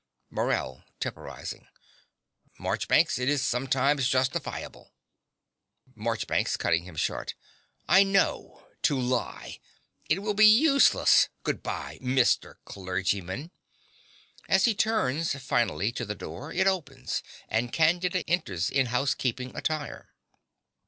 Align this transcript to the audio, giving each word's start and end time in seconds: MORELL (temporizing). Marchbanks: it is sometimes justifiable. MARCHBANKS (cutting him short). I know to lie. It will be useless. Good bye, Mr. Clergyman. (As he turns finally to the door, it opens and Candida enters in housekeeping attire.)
MORELL 0.31 0.83
(temporizing). 0.99 1.67
Marchbanks: 2.57 3.19
it 3.19 3.29
is 3.29 3.45
sometimes 3.45 4.07
justifiable. 4.07 4.95
MARCHBANKS 5.93 6.57
(cutting 6.57 6.85
him 6.85 6.95
short). 6.95 7.35
I 7.87 8.01
know 8.01 8.65
to 8.81 8.99
lie. 8.99 9.59
It 10.09 10.23
will 10.23 10.33
be 10.33 10.47
useless. 10.47 11.29
Good 11.43 11.61
bye, 11.61 11.99
Mr. 12.01 12.55
Clergyman. 12.65 13.51
(As 14.49 14.65
he 14.65 14.73
turns 14.73 15.39
finally 15.39 15.91
to 15.91 16.03
the 16.03 16.15
door, 16.15 16.51
it 16.51 16.65
opens 16.65 17.21
and 17.47 17.71
Candida 17.71 18.27
enters 18.27 18.71
in 18.71 18.87
housekeeping 18.87 19.55
attire.) 19.55 20.09